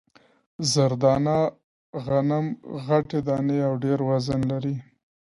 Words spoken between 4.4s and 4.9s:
لري.